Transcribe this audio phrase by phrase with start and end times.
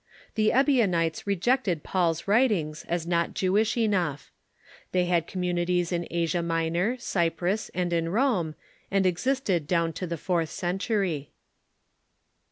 [0.33, 4.31] The Ebionites rejected Paul's writings, as not Jewish enough.
[4.93, 8.55] They had communi KIJIONISM AND GNOSTICISM 27 ties in Asia Minor, C3'i)rus, and in Rome,
[8.89, 11.29] and existed down to the fourth century.